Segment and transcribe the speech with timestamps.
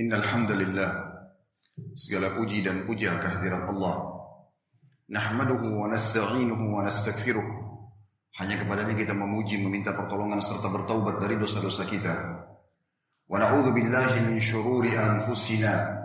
[0.00, 0.90] Innal hamdalillah
[1.92, 4.08] segala puji dan puja kehadirat Allah.
[5.12, 7.44] Nahmaduhu wa nasta'inuhu wa nastaghfiruh.
[8.40, 12.14] Hanya kepadanya kita memuji, meminta pertolongan serta bertaubat dari dosa-dosa kita.
[13.28, 16.00] Wa na'udzu billahi min syururi anfusina.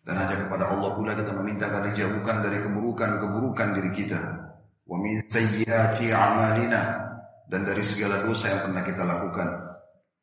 [0.00, 4.20] Dan hanya kepada Allah pula kita meminta agar dijauhkan dari keburukan-keburukan diri kita.
[4.88, 6.82] Wa min sayyiati a'malina
[7.52, 9.48] dan dari segala dosa yang pernah kita lakukan.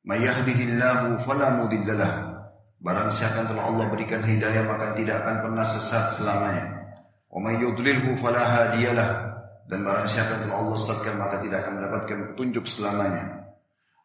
[0.01, 2.26] May yahdihillahu fala mudhillalah
[2.77, 6.65] Barang siapa telah Allah berikan hidayah maka tidak akan pernah sesat selamanya.
[7.33, 9.25] Wa may yudlilhu fala hadiyalah.
[9.67, 13.23] Dan barang siapa telah Allah sesatkan maka tidak akan mendapatkan petunjuk selamanya.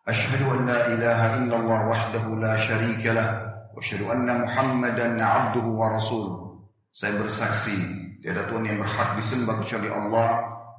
[0.03, 3.29] Asyhadu an la ilaha illallah wahdahu la syarika lah
[3.71, 6.59] wa asyhadu anna Muhammadan 'abduhu wa rasuluh.
[6.91, 7.79] Saya bersaksi
[8.19, 10.29] tiada Tuhan yang berhak disembah kecuali Allah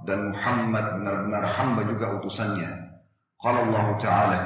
[0.03, 2.71] dan Muhammad benar-benar hamba juga utusannya.
[3.39, 4.39] Qala Allah Ta'ala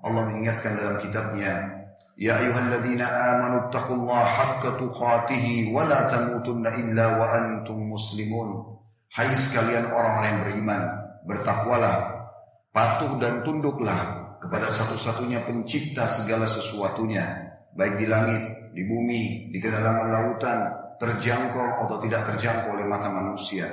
[0.00, 1.81] Allah mengingatkan dalam kitabnya
[2.21, 8.77] يا أيها الذين آمنوا اتقوا الله حق تقاته ولا تموتن إلا وأنتم مسلمون
[9.17, 10.81] Hai sekalian orang-orang yang beriman,
[11.25, 12.21] bertakwalah,
[12.69, 17.25] patuh dan tunduklah kepada satu-satunya pencipta segala sesuatunya,
[17.73, 18.43] baik di langit,
[18.77, 20.69] di bumi, di kedalaman lautan,
[21.01, 23.65] terjangkau atau tidak terjangkau oleh mata manusia,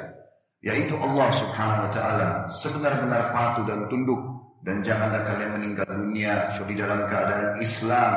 [0.65, 4.21] yaitu Allah Subhanahu wa taala, sebenar-benar patuh dan tunduk
[4.65, 8.13] dan janganlah kalian meninggal dunia kecuali dalam keadaan Islam.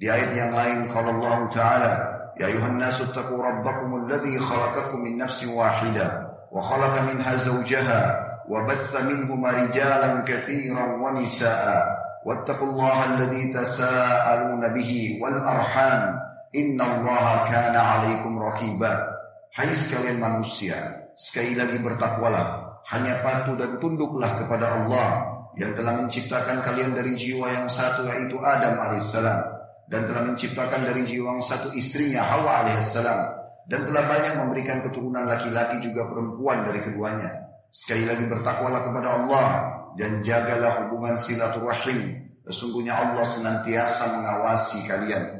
[0.00, 1.92] di ayat yang lain kalau Allah Taala,
[2.40, 8.00] Ya ayuhan nasu taqu rabbakum alladhi khalaqakum min nafsin wahida wa khalaqa minha zawjaha
[8.48, 11.84] wa batha minhuma rijalan katsiran wa nisaa
[12.24, 16.16] wattaqullaha alladhi tasaaluna bihi wal arham
[16.56, 19.04] innallaha kana 'alaikum raqiba.
[19.52, 20.80] Hai sekalian manusia,
[21.20, 25.28] sekali lagi bertakwalah, hanya patuh dan tunduklah kepada Allah
[25.60, 29.59] yang telah menciptakan kalian dari jiwa yang satu yaitu Adam alaihissalam
[29.90, 33.20] dan telah menciptakan dari jiwang satu istrinya Hawa alaihissalam
[33.66, 37.30] dan telah banyak memberikan keturunan laki-laki juga perempuan dari keduanya.
[37.70, 39.46] Sekali lagi bertakwalah kepada Allah
[39.94, 42.18] dan jagalah hubungan silaturahim.
[42.46, 45.38] Sesungguhnya Allah senantiasa mengawasi kalian.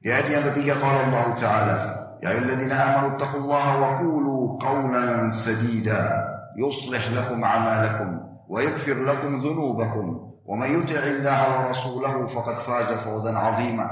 [0.00, 1.76] Di ayat yang ketiga kalau Allah Ta'ala,
[2.24, 6.24] "Ya ayyuhalladzina amanu taqullaha wa qulu qawlan sadida
[6.56, 8.10] yuslih lakum a'malakum
[8.48, 13.87] wa yaghfir lakum dhunubakum." ومن يطع الله ورسوله فقد فاز فوزا عظيما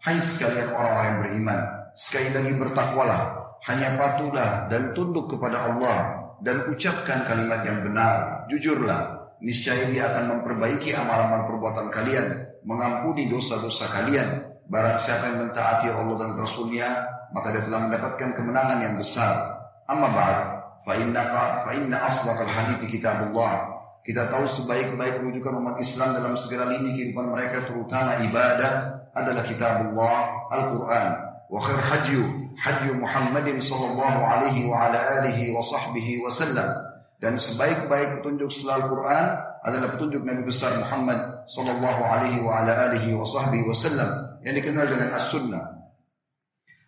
[0.00, 1.60] Hai sekalian orang-orang yang beriman
[1.92, 3.22] Sekali lagi bertakwalah
[3.68, 10.40] Hanya patuhlah dan tunduk kepada Allah Dan ucapkan kalimat yang benar Jujurlah Niscaya dia akan
[10.40, 12.26] memperbaiki amalan perbuatan kalian
[12.64, 14.40] Mengampuni dosa-dosa kalian
[14.72, 16.88] Barang siapa yang mentaati Allah dan Rasulnya
[17.36, 19.36] Maka dia telah mendapatkan kemenangan yang besar
[19.84, 20.38] Amma ba'd
[20.80, 21.28] Fa inna,
[21.60, 23.73] fa inna asbaqal hadithi kitabullah
[24.05, 30.45] kita tahu sebaik-baik rujukan umat Islam dalam segala lini kehidupan mereka terutama ibadah adalah kitabullah
[30.53, 31.09] Al-Quran.
[31.49, 32.21] Wa khair hajyu
[32.53, 36.69] hajyu Muhammadin sallallahu alaihi wa ala alihi wa sahbihi wa sallam.
[37.17, 39.25] Dan sebaik-baik petunjuk setelah Al-Quran
[39.65, 44.09] adalah petunjuk Nabi besar Muhammad sallallahu alaihi wa ala alihi wa sahbihi wa sallam
[44.45, 45.65] yang dikenal dengan As-Sunnah.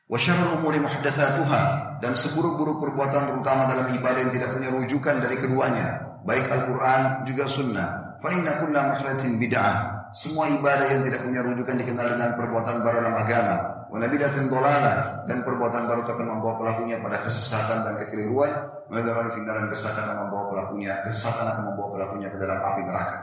[0.06, 1.62] Wa syarrul umuri muhdatsatuha
[1.98, 7.48] dan seburuk-buruk perbuatan terutama dalam ibadah yang tidak punya rujukan dari keduanya baik Al-Quran juga
[7.48, 8.20] Sunnah.
[8.20, 9.96] Fa inna kulla muhdatsin bid'ah.
[10.12, 13.56] Semua ibadah yang tidak punya rujukan dikenal dengan perbuatan baru dalam agama.
[13.88, 18.52] Wa nabidatin dolala dan perbuatan baru akan membawa pelakunya pada kesesatan dan kekeliruan.
[18.92, 23.18] Mendalam finalan kesesatan akan membawa pelakunya, kesesatan akan membawa pelakunya ke dalam api neraka.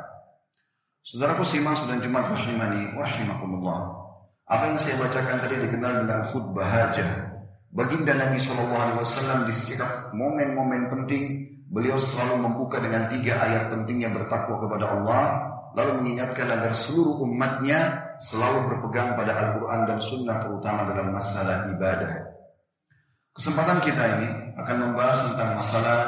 [1.05, 3.81] Saudaraku simak sudah Jumat rahimani rahimakumullah.
[4.49, 7.33] Apa yang saya bacakan tadi dikenal dengan khutbah hajah.
[7.75, 14.15] Baginda Nabi SAW di setiap momen-momen penting Beliau selalu membuka dengan tiga ayat penting yang
[14.15, 15.23] bertakwa kepada Allah,
[15.75, 22.31] lalu mengingatkan agar seluruh umatnya selalu berpegang pada Al-Quran dan Sunnah terutama dalam masalah ibadah.
[23.35, 25.99] Kesempatan kita ini akan membahas tentang masalah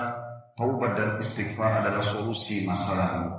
[0.54, 3.34] taubat dan istighfar adalah solusi masalah ini.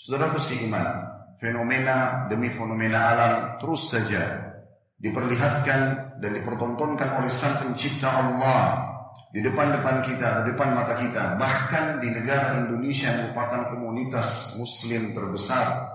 [0.00, 0.88] Saudaraku si iman,
[1.36, 4.48] fenomena demi fenomena alam terus saja
[4.96, 5.80] diperlihatkan
[6.24, 8.93] dan dipertontonkan oleh sang pencipta Allah
[9.34, 15.10] di depan-depan kita, di depan mata kita, bahkan di negara Indonesia yang merupakan komunitas muslim
[15.10, 15.90] terbesar.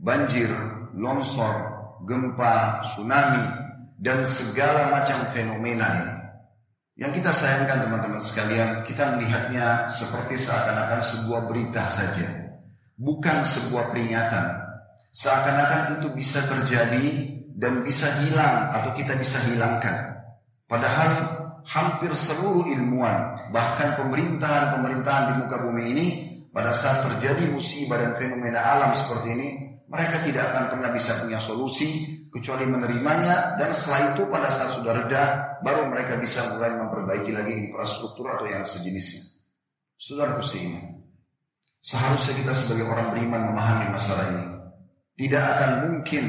[0.00, 0.48] Banjir,
[0.96, 1.52] longsor,
[2.08, 3.44] gempa, tsunami,
[4.00, 6.14] dan segala macam fenomena ini.
[7.04, 12.48] Yang kita sayangkan teman-teman sekalian, kita melihatnya seperti seakan-akan sebuah berita saja.
[12.96, 14.46] Bukan sebuah peringatan.
[15.12, 17.28] Seakan-akan itu bisa terjadi
[17.60, 20.16] dan bisa hilang atau kita bisa hilangkan.
[20.64, 26.06] Padahal hampir seluruh ilmuwan, bahkan pemerintahan-pemerintahan di muka bumi ini
[26.52, 29.48] pada saat terjadi musibah dan fenomena alam seperti ini,
[29.88, 34.92] mereka tidak akan pernah bisa punya solusi kecuali menerimanya dan setelah itu pada saat sudah
[34.92, 35.22] reda
[35.62, 39.34] baru mereka bisa mulai memperbaiki lagi infrastruktur atau yang sejenisnya.
[39.94, 41.00] Saudara ini,
[41.80, 44.46] seharusnya kita sebagai orang beriman memahami masalah ini.
[45.14, 46.24] Tidak akan mungkin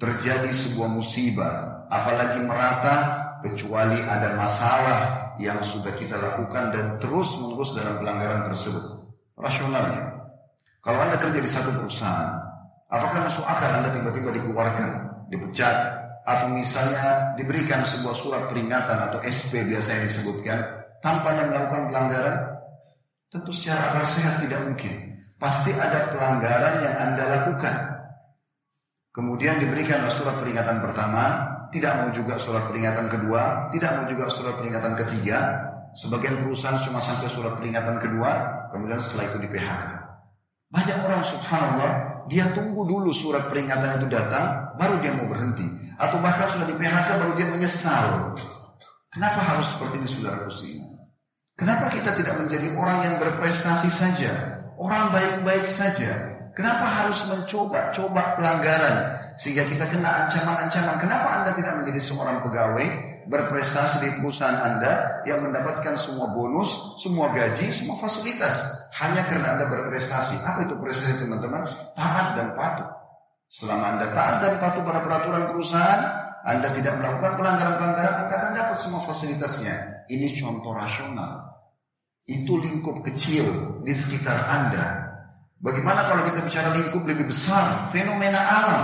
[0.00, 7.74] terjadi sebuah musibah, apalagi merata kecuali ada masalah yang sudah kita lakukan dan terus menerus
[7.74, 8.84] dalam pelanggaran tersebut.
[9.36, 10.12] Rasionalnya,
[10.82, 12.38] kalau Anda kerja di satu perusahaan,
[12.86, 14.90] apakah masuk akal Anda tiba-tiba dikeluarkan,
[15.30, 15.76] dipecat,
[16.22, 20.58] atau misalnya diberikan sebuah surat peringatan atau SP biasanya disebutkan,
[21.02, 22.36] tanpa Anda melakukan pelanggaran?
[23.32, 24.94] Tentu secara akal sehat tidak mungkin.
[25.40, 27.76] Pasti ada pelanggaran yang Anda lakukan.
[29.12, 34.54] Kemudian diberikan surat peringatan pertama, tidak mau juga surat peringatan kedua, tidak mau juga surat
[34.60, 35.38] peringatan ketiga.
[35.96, 38.30] Sebagian perusahaan cuma sampai surat peringatan kedua,
[38.72, 39.92] kemudian setelah itu di PHK.
[40.72, 41.92] Banyak orang subhanallah,
[42.28, 45.68] dia tunggu dulu surat peringatan itu datang, baru dia mau berhenti.
[46.00, 48.36] Atau bahkan sudah di PHK baru dia menyesal.
[49.12, 50.92] Kenapa harus seperti ini saudara semua?
[51.52, 54.64] Kenapa kita tidak menjadi orang yang berprestasi saja?
[54.80, 56.32] Orang baik-baik saja.
[56.56, 59.21] Kenapa harus mencoba-coba pelanggaran?
[59.40, 60.96] Sehingga kita kena ancaman-ancaman.
[61.00, 62.86] Kenapa Anda tidak menjadi seorang pegawai
[63.28, 68.82] berprestasi di perusahaan Anda yang mendapatkan semua bonus, semua gaji, semua fasilitas?
[68.92, 70.44] hanya karena Anda berprestasi.
[70.44, 71.64] Apa itu prestasi teman-teman?
[71.96, 72.88] Taat dan patuh.
[73.48, 76.00] Selama Anda taat dan patuh pada peraturan perusahaan,
[76.44, 80.06] Anda tidak melakukan pelanggaran-pelanggaran, Anda akan dapat semua fasilitasnya.
[80.12, 81.40] Ini contoh rasional.
[82.28, 85.08] Itu lingkup kecil di sekitar Anda.
[85.62, 88.82] Bagaimana kalau kita bicara lingkup lebih besar, fenomena alam.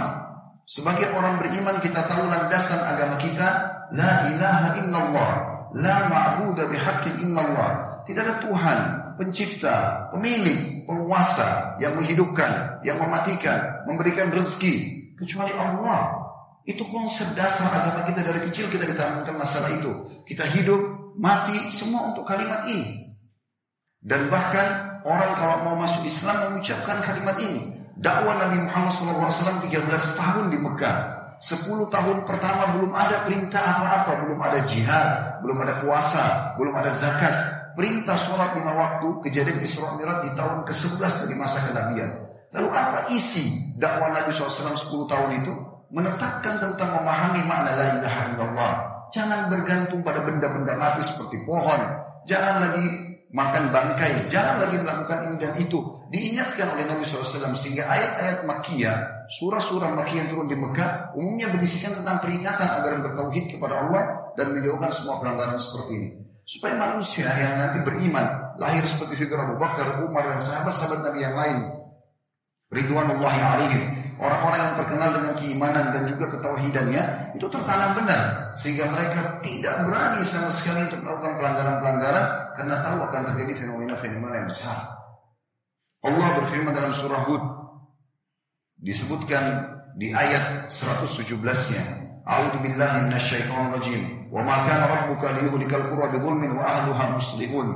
[0.68, 3.48] Sebagai orang beriman kita tahu landasan agama kita,
[3.88, 5.32] la ilaha illallah,
[5.72, 8.04] la ma'budu bihaqqin illallah.
[8.04, 8.78] Tidak ada Tuhan
[9.16, 16.28] pencipta, pemilik, penguasa yang menghidupkan, yang mematikan, memberikan rezeki kecuali Allah.
[16.68, 19.88] Itu konsep dasar agama kita dari kecil kita ditanamkan masalah itu.
[20.28, 23.16] Kita hidup, mati semua untuk kalimat ini.
[24.04, 27.77] Dan bahkan orang kalau mau masuk Islam mengucapkan kalimat ini.
[27.98, 31.18] Dakwah Nabi Muhammad SAW 13 tahun di Mekah.
[31.42, 36.90] 10 tahun pertama belum ada perintah apa-apa, belum ada jihad, belum ada puasa, belum ada
[36.94, 37.34] zakat,
[37.78, 42.10] perintah sholat lima waktu kejadian Isra Mi'raj di tahun ke-11 dari masa kenabian.
[42.50, 45.52] Lalu apa isi dakwah Nabi SAW 10 tahun itu?
[45.88, 48.72] Menetapkan tentang memahami makna la ilaha illallah.
[49.14, 51.80] Jangan bergantung pada benda-benda mati seperti pohon.
[52.28, 54.28] Jangan lagi makan bangkai.
[54.32, 55.78] Jangan lagi melakukan ini dan itu.
[56.08, 61.92] Diingatkan oleh Nabi SAW sehingga ayat-ayat makiyah, surah-surah makiyah yang turun di Mekah umumnya berisikan
[62.00, 66.08] tentang peringatan agar bertauhid kepada Allah dan menjauhkan semua pelanggaran seperti ini.
[66.48, 71.36] Supaya manusia yang nanti beriman lahir seperti figur Abu Bakar, Umar dan sahabat-sahabat Nabi yang
[71.36, 71.58] lain.
[72.72, 73.84] Ridwanullah alaihim.
[74.18, 77.02] Orang-orang yang terkenal dengan keimanan dan juga ketauhidannya
[77.38, 82.24] itu tertanam benar sehingga mereka tidak berani sama sekali untuk melakukan pelanggaran-pelanggaran
[82.58, 84.78] karena tahu akan terjadi fenomena-fenomena yang besar.
[86.02, 87.42] Allah berfirman dalam surah Hud
[88.82, 89.62] disebutkan
[89.94, 94.02] di ayat 117-nya A'udzu billahi minasyaitonir rajim.
[94.28, 97.68] Wa ma kana rabbuka liyuhlikal qura bidzulmin wa ahluha muslihun.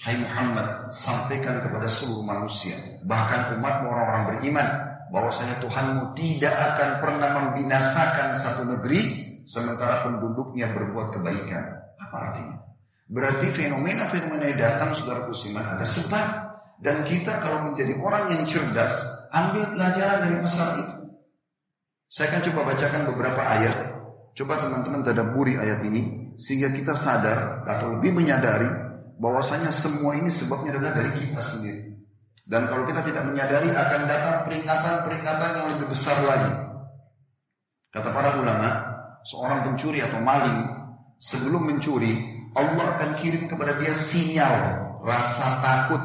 [0.00, 2.72] Hai Muhammad, sampaikan kepada seluruh manusia,
[3.04, 4.68] bahkan umat orang-orang beriman,
[5.12, 9.00] bahwasanya Tuhanmu tidak akan pernah membinasakan satu negeri
[9.44, 11.64] sementara penduduknya berbuat kebaikan.
[12.00, 12.69] Apa artinya?
[13.10, 16.26] Berarti fenomena-fenomena yang datang saudara kusiman ada sebab.
[16.80, 18.94] Dan kita kalau menjadi orang yang cerdas,
[19.34, 20.94] ambil pelajaran dari masalah itu.
[22.08, 23.76] Saya akan coba bacakan beberapa ayat
[24.34, 28.68] Coba teman-teman tadaburi ayat ini sehingga kita sadar atau lebih menyadari
[29.20, 31.92] bahwasanya semua ini sebabnya adalah dari kita sendiri.
[32.46, 36.54] Dan kalau kita tidak menyadari akan datang peringatan-peringatan yang lebih besar lagi.
[37.90, 38.68] Kata para ulama,
[39.26, 40.58] seorang pencuri atau maling
[41.20, 42.16] sebelum mencuri,
[42.56, 44.54] Allah akan kirim kepada dia sinyal
[45.06, 46.02] rasa takut.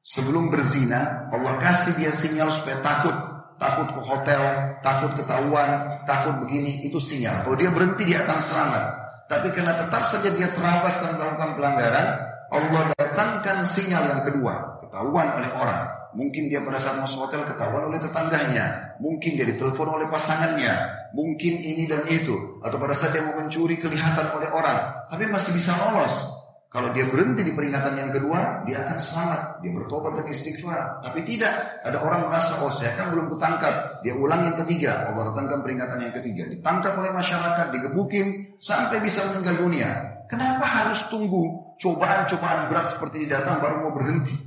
[0.00, 3.16] Sebelum berzina, Allah kasih dia sinyal supaya takut
[3.60, 4.42] takut ke hotel,
[4.80, 7.44] takut ketahuan, takut begini, itu sinyal.
[7.44, 8.84] Kalau dia berhenti dia akan selamat.
[9.28, 12.06] Tapi karena tetap saja dia terabas dan melakukan pelanggaran,
[12.50, 15.86] Allah datangkan sinyal yang kedua, ketahuan oleh orang.
[16.18, 20.74] Mungkin dia pada saat masuk hotel ketahuan oleh tetangganya, mungkin dia ditelepon oleh pasangannya,
[21.16, 25.54] mungkin ini dan itu, atau pada saat dia mau mencuri kelihatan oleh orang, tapi masih
[25.56, 26.40] bisa lolos.
[26.70, 29.40] Kalau dia berhenti di peringatan yang kedua, dia akan selamat.
[29.58, 31.02] Dia bertobat dan istighfar.
[31.02, 31.82] Tapi tidak.
[31.82, 33.98] Ada orang merasa, oh saya kan belum kutangkap.
[34.06, 35.10] Dia ulang yang ketiga.
[35.10, 36.46] Allah datangkan peringatan yang ketiga.
[36.46, 39.90] Ditangkap oleh masyarakat, digebukin, sampai bisa meninggal dunia.
[40.30, 44.38] Kenapa harus tunggu cobaan-cobaan berat seperti ini datang baru mau berhenti?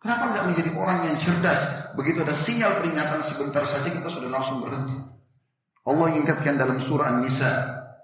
[0.00, 1.92] Kenapa nggak menjadi orang yang cerdas?
[1.92, 4.96] Begitu ada sinyal peringatan sebentar saja kita sudah langsung berhenti.
[5.86, 7.50] Allah ingatkan dalam surah An-Nisa,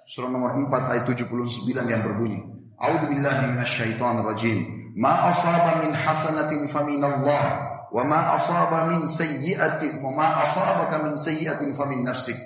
[0.06, 2.40] surah nomor 4 ayat 79 yang berbunyi,
[2.78, 4.58] A'udzu billahi minasyaitonir rajim.
[4.94, 7.42] Ma asaba min hasanatin famin Allah,
[7.90, 12.38] wa ma asaba min sayyi'atin wa ma asabaka min sayyi'atin famin nafsik.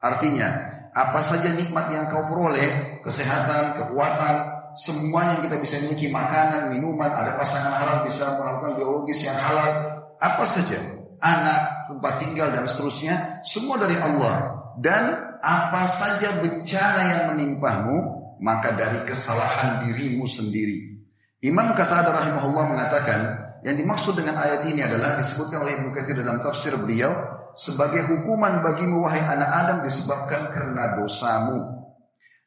[0.00, 0.48] Artinya,
[0.96, 4.36] apa saja nikmat yang kau peroleh, kesehatan, kekuatan,
[4.78, 9.70] semua yang kita bisa miliki makanan, minuman, ada pasangan halal bisa melakukan biologis yang halal,
[10.20, 10.78] apa saja,
[11.20, 14.59] anak, tempat tinggal dan seterusnya, semua dari Allah.
[14.78, 17.98] Dan apa saja bencana yang menimpamu,
[18.38, 21.00] maka dari kesalahan dirimu sendiri.
[21.40, 23.20] Imam Qatada rahimahullah mengatakan,
[23.64, 27.12] yang dimaksud dengan ayat ini adalah disebutkan oleh Ibnu dalam tafsir beliau
[27.52, 31.80] sebagai hukuman bagimu wahai anak Adam disebabkan karena dosamu.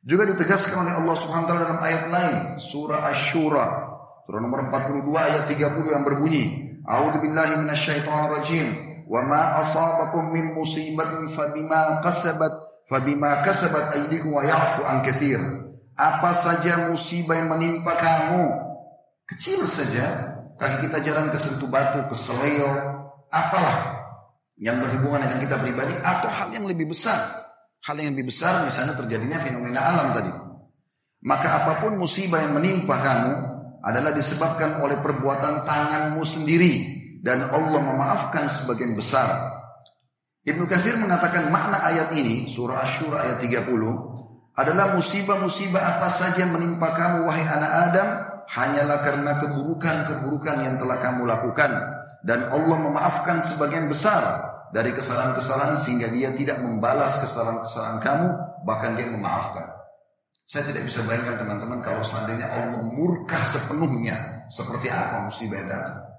[0.04, 3.68] Juga ditegaskan oleh Allah Subhanahu wa dalam ayat lain, surah Asy-Syura,
[4.28, 6.44] surah nomor 42 ayat 30 yang berbunyi,
[6.84, 8.68] A'udzu billahi minasyaitonir rajim.
[9.06, 12.54] Wa ma asabakum min musibatin fabima kasabat
[12.88, 15.40] fabima kasabat aydikum wa ya'fu an katsir.
[15.94, 18.50] Apa saja musibah yang menimpa kamu,
[19.30, 22.74] kecil saja, kaki kita jalan ke sentuh batu, ke seleo,
[23.30, 24.02] apalah
[24.58, 27.44] yang berhubungan dengan kita pribadi atau hal yang lebih besar
[27.84, 30.32] Hal yang lebih besar misalnya terjadinya fenomena alam tadi.
[31.28, 33.34] Maka apa pun musibah yang menimpa kamu
[33.84, 39.32] adalah disebabkan oleh perbuatan tanganmu sendiri dan Allah memaafkan sebagian besar.
[40.44, 46.92] Ibnu Katsir mengatakan makna ayat ini surah Asy-Syura ayat 30 adalah musibah-musibah apa saja menimpa
[46.92, 48.10] kamu wahai anak Adam
[48.52, 51.72] hanyalah karena keburukan-keburukan yang telah kamu lakukan
[52.28, 58.28] dan Allah memaafkan sebagian besar dari kesalahan-kesalahan sehingga dia tidak membalas kesalahan-kesalahan kamu,
[58.66, 59.70] bahkan dia memaafkan.
[60.50, 66.13] Saya tidak bisa bayangkan teman-teman kalau seandainya Allah murka sepenuhnya seperti apa musibah yang datang.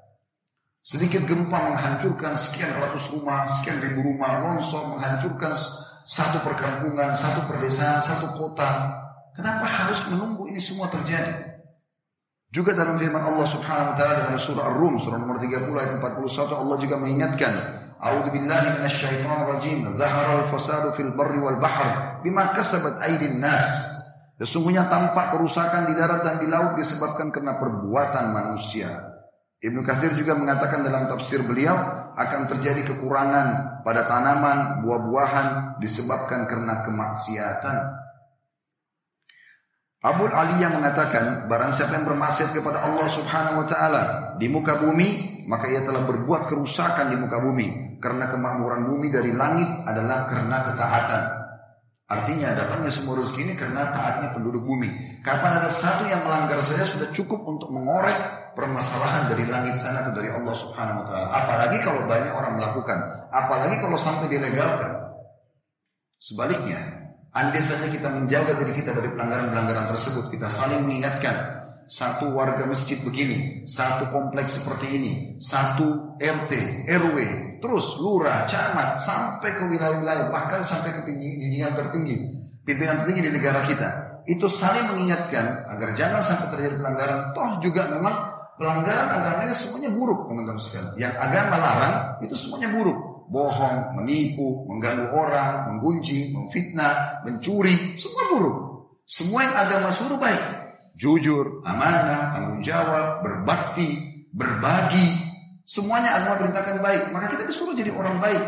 [0.84, 5.56] Sedikit gempa menghancurkan sekian ratus rumah, sekian ribu rumah, longsor menghancurkan
[6.04, 8.92] satu perkampungan, satu perdesaan, satu kota.
[9.32, 11.56] Kenapa harus menunggu ini semua terjadi?
[12.52, 16.52] Juga dalam firman Allah Subhanahu wa taala dalam surah Ar-Rum surah nomor 30 ayat 41
[16.52, 17.54] Allah juga mengingatkan
[18.04, 19.78] A'udzu billahi minasyaitonir rajim.
[19.96, 23.64] Zaharal fasadu fil barri wal bahr bima kasabat aydin nas.
[24.36, 29.13] Sesungguhnya tampak kerusakan di darat dan di laut disebabkan karena perbuatan manusia.
[29.64, 31.72] Ibnu Katsir juga mengatakan dalam tafsir beliau
[32.12, 37.76] akan terjadi kekurangan pada tanaman, buah-buahan disebabkan karena kemaksiatan.
[40.04, 44.02] Abu Ali yang mengatakan barang siapa yang bermaksiat kepada Allah Subhanahu wa taala
[44.36, 49.32] di muka bumi maka ia telah berbuat kerusakan di muka bumi karena kemakmuran bumi dari
[49.32, 51.22] langit adalah karena ketaatan.
[52.04, 55.24] Artinya datangnya semua rezeki ini karena taatnya penduduk bumi.
[55.24, 60.14] Kapan ada satu yang melanggar saja sudah cukup untuk mengorek permasalahan dari langit sana atau
[60.14, 61.26] dari Allah Subhanahu wa taala.
[61.30, 62.98] Apalagi kalau banyak orang melakukan,
[63.30, 64.90] apalagi kalau sampai dilegalkan.
[66.18, 71.34] Sebaliknya, Andai saja kita menjaga diri kita dari pelanggaran-pelanggaran tersebut, kita saling mengingatkan
[71.90, 76.52] satu warga masjid begini, satu kompleks seperti ini, satu RT,
[76.86, 77.18] RW,
[77.58, 82.22] terus lurah, camat, sampai ke wilayah-wilayah, bahkan sampai ke jenjang tertinggi,
[82.62, 83.88] pimpinan tertinggi di negara kita.
[84.30, 87.34] Itu saling mengingatkan agar jangan sampai terjadi pelanggaran.
[87.34, 88.14] Toh juga memang
[88.56, 90.94] pelanggaran agamanya semuanya buruk, teman-teman sekalian.
[90.98, 98.56] Yang agama larang itu semuanya buruk bohong, menipu, mengganggu orang, menggunjing, memfitnah, mencuri, semua buruk.
[99.04, 100.42] Semua yang agama suruh baik.
[100.96, 104.00] Jujur, amanah, tanggung jawab, berbakti,
[104.32, 105.20] berbagi.
[105.64, 107.02] Semuanya agama perintahkan baik.
[107.12, 108.44] Maka kita disuruh jadi orang baik.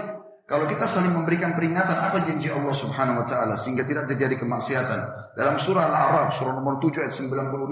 [0.46, 5.34] Kalau kita saling memberikan peringatan apa janji Allah Subhanahu wa taala sehingga tidak terjadi kemaksiatan.
[5.34, 7.66] Dalam surah Al-A'raf surah nomor 7 ayat 96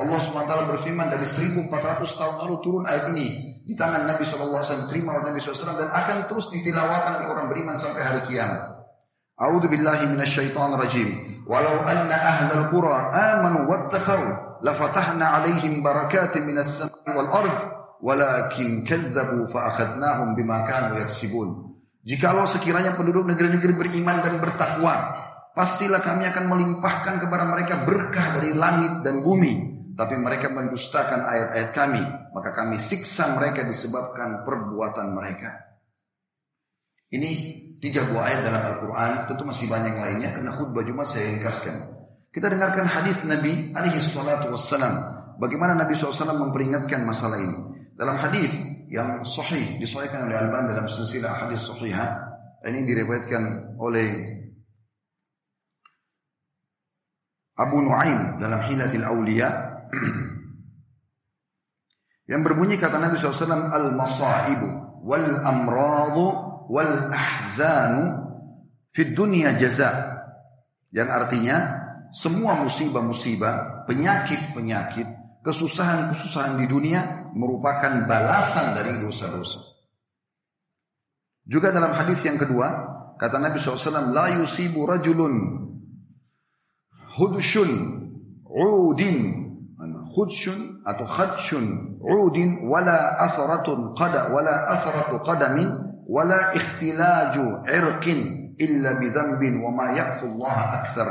[0.00, 1.68] Allah SWT berfirman dari 1400
[2.16, 6.24] tahun lalu turun ayat ini di tangan Nabi SAW terima oleh Nabi SAW dan akan
[6.24, 8.80] terus ditilawakan oleh orang beriman sampai hari kiamat.
[9.36, 11.08] A'udzu billahi minasyaitonir rajim.
[11.44, 14.22] Walau anna ahlal qura amanu wattaqau
[14.64, 17.58] lafatahna 'alaihim barakatin minas samai wal ard
[18.00, 21.76] walakin kadzabu fa akhadnahum bima kanu yaksibun.
[22.08, 24.96] Jikalau sekiranya penduduk negeri-negeri beriman dan bertakwa,
[25.52, 31.70] pastilah kami akan melimpahkan kepada mereka berkah dari langit dan bumi tapi mereka mendustakan ayat-ayat
[31.74, 35.50] kami, maka kami siksa mereka disebabkan perbuatan mereka.
[37.10, 37.30] Ini
[37.82, 41.76] tiga buah ayat dalam Al-Quran, tentu masih banyak yang lainnya, karena khutbah Jumat saya ringkaskan.
[42.30, 44.94] Kita dengarkan hadis Nabi alaihi salatu wassalam.
[45.42, 47.58] Bagaimana Nabi SAW memperingatkan masalah ini.
[47.98, 48.54] Dalam hadis
[48.86, 52.30] yang sahih, disahihkan oleh Al-Ban dalam silsilah hadis sahihah,
[52.68, 54.38] ini diriwayatkan oleh
[57.58, 59.69] Abu Nuaim dalam Hilatil Aulia
[62.30, 66.26] Yang berbunyi kata Nabi SAW, Al-masaibu wal amradu
[66.70, 68.22] wal ahzanu
[68.94, 70.22] fid dunya jaza.
[70.94, 71.56] Yang artinya,
[72.14, 75.06] semua musibah-musibah, penyakit-penyakit,
[75.42, 79.62] kesusahan-kesusahan di dunia merupakan balasan dari dosa-dosa.
[81.46, 82.68] Juga dalam hadis yang kedua,
[83.18, 85.66] kata Nabi SAW, La yusibu rajulun
[87.18, 87.70] hudshun
[88.46, 89.49] udin
[90.10, 95.70] khudshun atau khadshun udin wala atharatun qada wala atharatu qadamin
[96.10, 101.10] wala ikhtilaju irqin illa bidzambin wa ma Allah akthar.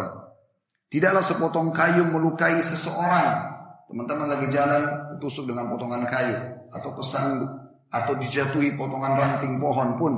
[0.89, 3.47] Tidaklah sepotong kayu melukai seseorang.
[3.89, 6.37] Teman-teman lagi jalan ketusuk dengan potongan kayu
[6.69, 7.49] atau kesangguk
[7.89, 10.13] atau dijatuhi potongan ranting pohon pun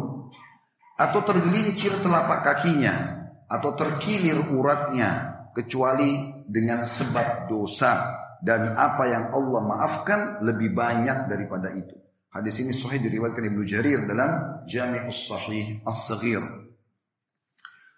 [1.00, 2.92] atau tergelincir telapak kakinya
[3.48, 11.70] atau terkilir uratnya kecuali dengan sebab dosa dan apa yang Allah maafkan lebih banyak daripada
[11.72, 11.94] itu.
[12.32, 16.40] Hadis ini sahih diriwayatkan Ibnu Jarir dalam Jami'us Sahih As-Saghir.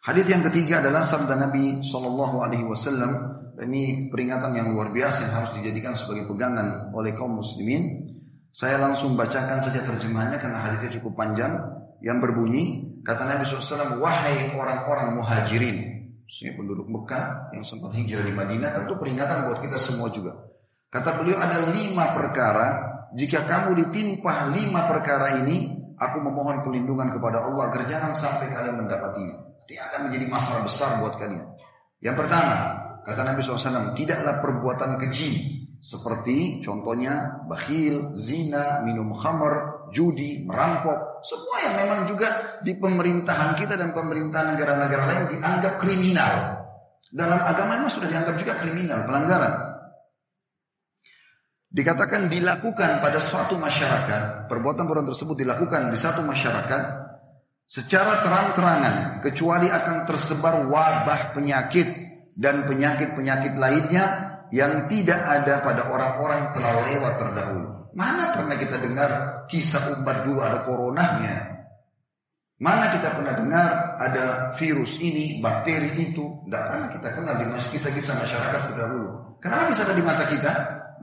[0.04, 3.12] Hadis yang ketiga adalah sabda Nabi Shallallahu Alaihi Wasallam.
[3.54, 8.10] Ini peringatan yang luar biasa yang harus dijadikan sebagai pegangan oleh kaum muslimin.
[8.50, 11.54] Saya langsung bacakan saja terjemahnya karena hadisnya cukup panjang.
[12.04, 12.64] Yang berbunyi,
[13.06, 15.78] kata Nabi SAW, wahai orang-orang muhajirin,
[16.34, 20.34] Maksudnya penduduk Mekah yang sempat hijrah di Madinah tentu peringatan buat kita semua juga.
[20.90, 22.68] Kata beliau ada lima perkara,
[23.14, 28.82] jika kamu ditimpa lima perkara ini, aku memohon perlindungan kepada Allah agar jangan sampai kalian
[28.82, 29.46] mendapatinya.
[29.70, 31.46] Ini akan menjadi masalah besar buat kalian.
[32.02, 32.58] Yang pertama,
[33.06, 35.30] kata Nabi SAW, tidaklah perbuatan keji
[35.86, 43.78] seperti contohnya bakhil, zina, minum khamar, judi, merampok, semua yang memang juga di pemerintahan kita
[43.78, 46.34] dan pemerintahan negara-negara lain dianggap kriminal.
[47.14, 49.54] Dalam agama memang sudah dianggap juga kriminal, pelanggaran.
[51.74, 56.82] Dikatakan dilakukan pada suatu masyarakat, perbuatan-perbuatan tersebut dilakukan di satu masyarakat
[57.66, 61.88] secara terang-terangan, kecuali akan tersebar wabah penyakit
[62.34, 64.06] dan penyakit-penyakit lainnya
[64.54, 67.83] yang tidak ada pada orang-orang telah lewat terdahulu.
[67.94, 69.10] Mana pernah kita dengar
[69.46, 71.54] kisah umat dulu ada coronanya?
[72.58, 76.26] Mana kita pernah dengar ada virus ini, bakteri itu?
[76.48, 79.38] Tidak pernah kita kenal di kisah-kisah masyarakat dahulu.
[79.38, 80.54] Kenapa bisa ada di masa kita?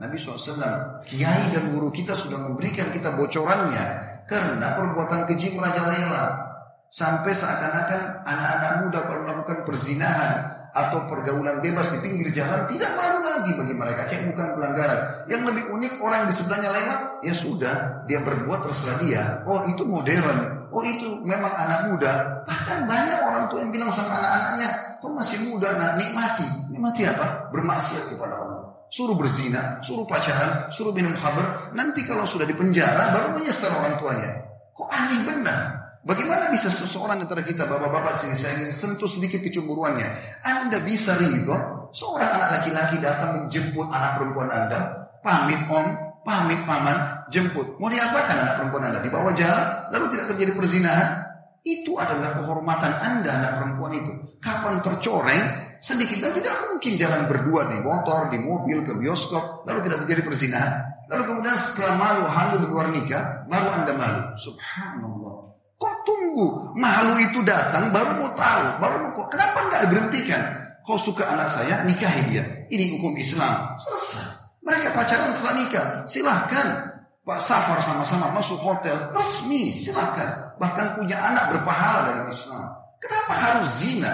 [0.01, 3.85] Nabi SAW, kiai dan guru kita sudah memberikan kita bocorannya.
[4.25, 6.49] Karena perbuatan keji merajalela.
[6.91, 13.19] Sampai seakan-akan anak-anak muda kalau melakukan perzinahan atau pergaulan bebas di pinggir jalan tidak malu
[13.27, 14.99] lagi bagi mereka kayak bukan pelanggaran.
[15.27, 17.75] Yang lebih unik orang di sebelahnya lewat ya sudah
[18.07, 19.23] dia berbuat terserah dia.
[19.43, 20.67] Oh itu modern.
[20.71, 22.11] Oh itu memang anak muda.
[22.47, 24.69] Bahkan banyak orang tua yang bilang sama anak-anaknya,
[25.03, 26.47] kau masih muda nak nikmati.
[26.71, 27.51] Nikmati apa?
[27.51, 28.59] Bermaksiat kepada Allah.
[28.91, 31.71] Suruh berzina, suruh pacaran, suruh minum khabar.
[31.75, 34.31] Nanti kalau sudah di penjara baru menyesal orang tuanya.
[34.71, 35.80] Kok aneh benar?
[36.01, 40.41] Bagaimana bisa seseorang antara kita bapak-bapak sini saya ingin sentuh sedikit kecemburuannya.
[40.41, 44.79] Anda bisa ridho seorang anak laki-laki datang menjemput anak perempuan Anda,
[45.21, 45.85] pamit om,
[46.25, 47.77] pamit paman, jemput.
[47.77, 48.99] Mau diapakan anak perempuan Anda?
[49.05, 51.07] Dibawa jalan, lalu tidak terjadi perzinahan?
[51.61, 54.11] Itu adalah kehormatan Anda anak perempuan itu.
[54.41, 55.43] Kapan tercoreng,
[55.85, 60.21] sedikit dan tidak mungkin jalan berdua di motor, di mobil, ke bioskop, lalu tidak terjadi
[60.25, 60.71] perzinahan.
[61.13, 64.21] Lalu kemudian setelah malu hamil luar nikah, baru Anda malu.
[64.41, 65.50] Subhanallah.
[65.81, 69.33] Kok tunggu malu itu datang baru mau tahu, baru mau kok.
[69.33, 70.41] Kenapa nggak berhentikan?
[70.85, 72.45] Kau suka anak saya, nikahi dia.
[72.69, 73.81] Ini hukum Islam.
[73.81, 74.41] Selesai.
[74.61, 75.87] Mereka pacaran setelah nikah.
[76.05, 76.67] Silahkan.
[77.21, 78.97] Pak Safar sama-sama masuk hotel.
[79.13, 80.53] Resmi, silahkan.
[80.61, 82.65] Bahkan punya anak berpahala dalam Islam.
[83.01, 84.13] Kenapa harus zina?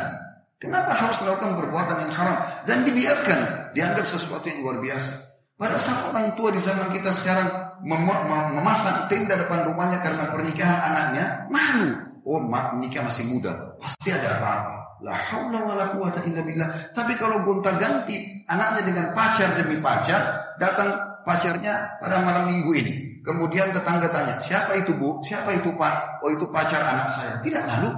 [0.59, 2.37] Kenapa harus melakukan perbuatan yang haram?
[2.63, 3.71] Dan dibiarkan.
[3.75, 5.11] Dianggap sesuatu yang luar biasa.
[5.59, 7.47] Pada saat orang tua di zaman kita sekarang
[7.83, 8.07] mem
[8.53, 11.91] memasang tenda depan rumahnya karena pernikahan anaknya, malu.
[12.27, 14.75] Oh, mak nikah masih muda, pasti ada apa-apa.
[15.05, 16.91] La haula wala quwata illa billah.
[16.91, 22.95] Tapi kalau gonta-ganti anaknya dengan pacar demi pacar, datang pacarnya pada malam minggu ini.
[23.21, 25.19] Kemudian tetangga tanya, siapa itu bu?
[25.23, 26.23] Siapa itu pak?
[26.23, 27.39] Oh itu pacar anak saya.
[27.43, 27.91] Tidak lalu.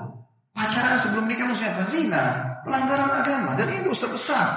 [0.60, 1.84] Pacaran sebelum nikah maksudnya apa?
[1.88, 2.24] Zina.
[2.68, 3.52] Pelanggaran agama.
[3.56, 4.48] Dan ini dosa besar.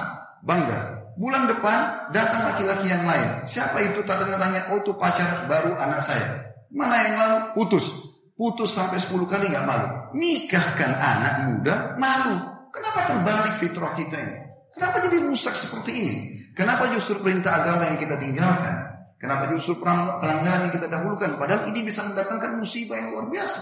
[0.43, 0.92] Bangga.
[1.13, 3.45] Bulan depan datang laki-laki yang lain.
[3.45, 4.01] Siapa itu?
[4.03, 6.53] Tanya tanya, oh itu pacar baru anak saya.
[6.73, 7.37] Mana yang lalu?
[7.53, 7.85] Putus.
[8.33, 9.87] Putus sampai 10 kali nggak malu.
[10.17, 12.33] Nikahkan anak muda, malu.
[12.73, 14.37] Kenapa terbalik fitrah kita ini?
[14.73, 16.15] Kenapa jadi rusak seperti ini?
[16.57, 18.89] Kenapa justru perintah agama yang kita tinggalkan?
[19.21, 21.37] Kenapa justru pelanggaran yang kita dahulukan?
[21.37, 23.61] Padahal ini bisa mendatangkan musibah yang luar biasa.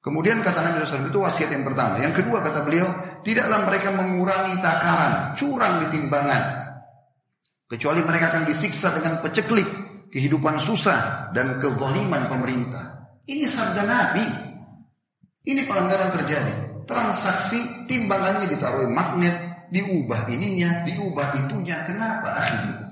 [0.00, 2.00] Kemudian kata Nabi SAW itu wasiat yang pertama.
[2.02, 2.88] Yang kedua kata beliau,
[3.22, 6.42] tidaklah mereka mengurangi takaran, curang di timbangan.
[7.70, 9.68] Kecuali mereka akan disiksa dengan peceklik
[10.10, 13.14] kehidupan susah dan kezaliman pemerintah.
[13.30, 14.26] Ini sabda Nabi.
[15.46, 16.54] Ini pelanggaran terjadi.
[16.84, 21.86] Transaksi timbangannya ditaruh magnet, diubah ininya, diubah itunya.
[21.86, 22.90] Kenapa akhirnya?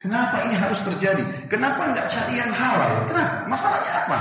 [0.00, 1.24] Kenapa ini harus terjadi?
[1.48, 3.08] Kenapa nggak cari yang halal?
[3.08, 3.48] Kenapa?
[3.48, 4.18] Masalahnya apa?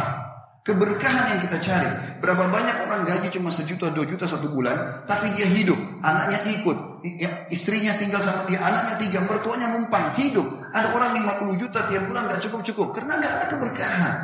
[0.63, 1.91] Keberkahan yang kita cari.
[2.23, 7.03] Berapa banyak orang gaji cuma sejuta, dua juta satu bulan, tapi dia hidup, anaknya ikut,
[7.19, 10.47] ya, istrinya tinggal sama dia, anaknya tiga, mertuanya numpang, hidup.
[10.71, 14.15] Ada orang 50 juta tiap bulan nggak cukup-cukup, karena nggak ada keberkahan.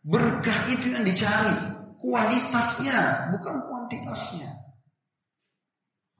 [0.00, 1.56] Berkah itu yang dicari,
[2.00, 4.48] kualitasnya, bukan kuantitasnya.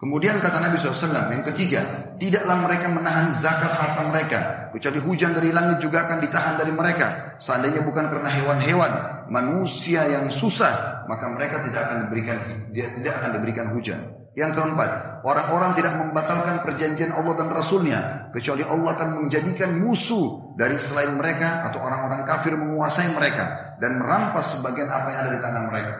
[0.02, 4.68] Kemudian kata Nabi SAW yang ketiga, tidaklah mereka menahan zakat harta mereka.
[4.74, 7.38] Kecuali hujan dari langit juga akan ditahan dari mereka.
[7.38, 8.92] Seandainya bukan karena hewan-hewan,
[9.28, 12.38] manusia yang susah, maka mereka tidak akan diberikan
[12.72, 14.00] tidak akan diberikan hujan.
[14.32, 18.00] Yang keempat, orang-orang tidak membatalkan perjanjian Allah dan Rasulnya,
[18.32, 24.56] kecuali Allah akan menjadikan musuh dari selain mereka atau orang-orang kafir menguasai mereka dan merampas
[24.56, 25.94] sebagian apa yang ada di tangan mereka.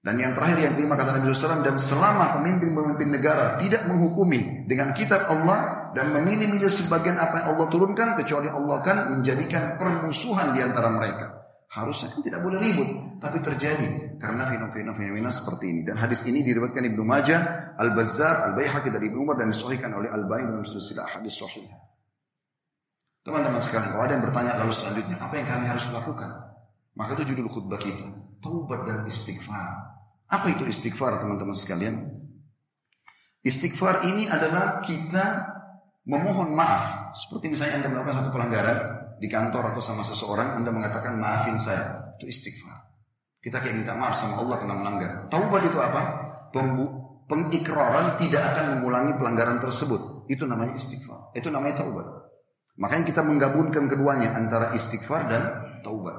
[0.00, 4.94] Dan yang terakhir yang kelima kata Nabi SAW dan selama pemimpin-pemimpin negara tidak menghukumi dengan
[4.96, 10.62] kitab Allah dan memilih-milih sebagian apa yang Allah turunkan kecuali Allah akan menjadikan permusuhan di
[10.62, 11.35] antara mereka.
[11.66, 15.80] Harusnya kan tidak boleh ribut, tapi terjadi karena fenomena-fenomena seperti ini.
[15.82, 19.90] Dan hadis ini diriwayatkan Ibnu Majah, Al Bazzar, Al Baihaqi dari Ibnu Umar dan disahihkan
[19.92, 21.66] oleh Al Bain dalam silsilah hadis sahih.
[23.26, 26.30] Teman-teman sekalian, kalau ada yang bertanya lalu selanjutnya, apa yang kami harus lakukan?
[26.94, 28.06] Maka itu judul khutbah kita,
[28.38, 29.68] taubat dan istighfar.
[30.30, 32.06] Apa itu istighfar teman-teman sekalian?
[33.42, 35.54] Istighfar ini adalah kita
[36.06, 37.14] memohon maaf.
[37.18, 38.78] Seperti misalnya Anda melakukan satu pelanggaran
[39.16, 42.16] di kantor atau sama seseorang, Anda mengatakan maafin saya.
[42.16, 42.76] Itu istighfar.
[43.40, 45.10] Kita kayak minta maaf sama Allah karena melanggar.
[45.30, 46.02] Taubat itu apa?
[47.26, 50.26] pengikraran tidak akan mengulangi pelanggaran tersebut.
[50.30, 51.34] Itu namanya istighfar.
[51.36, 52.06] Itu namanya taubat.
[52.80, 55.42] Makanya kita menggabungkan keduanya antara istighfar dan
[55.84, 56.16] taubat.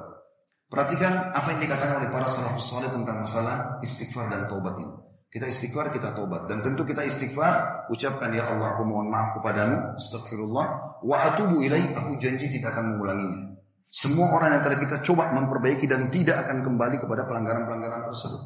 [0.68, 5.07] Perhatikan apa yang dikatakan oleh para salafus saleh tentang masalah istighfar dan taubat ini.
[5.28, 6.48] Kita istighfar, kita taubat.
[6.48, 10.66] Dan tentu kita istighfar, ucapkan ya Allah, aku mohon maaf kepadamu, astagfirullah,
[11.04, 13.60] wa atubu ilaih, aku janji tidak akan mengulanginya.
[13.92, 18.42] Semua orang yang tadi kita coba memperbaiki dan tidak akan kembali kepada pelanggaran-pelanggaran tersebut.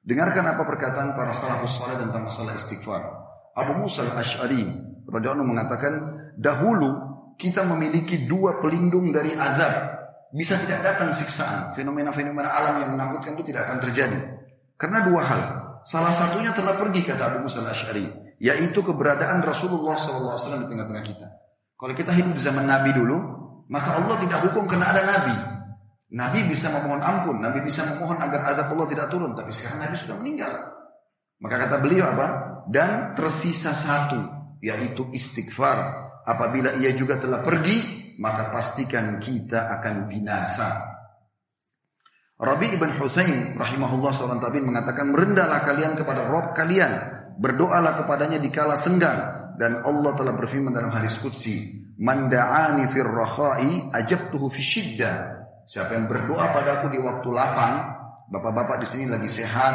[0.00, 3.04] Dengarkan apa perkataan para salafus saleh tentang masalah istighfar.
[3.52, 4.64] Abu Musa al-Ash'ari
[5.08, 5.92] radhiyallahu mengatakan,
[6.40, 6.88] dahulu
[7.36, 10.00] kita memiliki dua pelindung dari azab
[10.32, 11.76] bisa tidak datang siksaan.
[11.76, 14.18] Fenomena-fenomena alam yang menakutkan itu tidak akan terjadi.
[14.80, 15.40] Karena dua hal.
[15.90, 18.06] Salah satunya telah pergi kata Abu Musa al-Ash'ari.
[18.38, 21.26] Yaitu keberadaan Rasulullah SAW di tengah-tengah kita.
[21.74, 23.18] Kalau kita hidup di zaman Nabi dulu,
[23.66, 25.34] maka Allah tidak hukum karena ada Nabi.
[26.14, 29.34] Nabi bisa memohon ampun, Nabi bisa memohon agar azab Allah tidak turun.
[29.34, 30.52] Tapi sekarang Nabi sudah meninggal.
[31.42, 32.26] Maka kata beliau apa?
[32.70, 34.20] Dan tersisa satu,
[34.62, 36.06] yaitu istighfar.
[36.22, 40.99] Apabila ia juga telah pergi, maka pastikan kita akan binasa.
[42.40, 46.88] Rabi ibn Husain rahimahullah seorang tabiin mengatakan merendahlah kalian kepada Rob kalian,
[47.36, 51.68] berdoalah kepadanya di kala senggang dan Allah telah berfirman dalam hadis qudsi,
[52.00, 55.16] "Man da'ani fir rakhai ajabtuhu fi syiddah."
[55.68, 57.74] Siapa yang berdoa padaku di waktu lapang,
[58.32, 59.74] bapak-bapak di sini lagi sehat,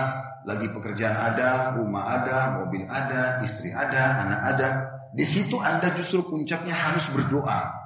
[0.49, 4.67] lagi pekerjaan ada, rumah ada, mobil ada, istri ada, anak ada.
[5.13, 7.86] Di situ Anda justru puncaknya harus berdoa